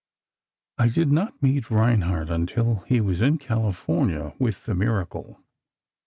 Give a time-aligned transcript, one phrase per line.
[0.79, 5.39] "I did not meet Reinhardt until he was in California, with 'The Miracle.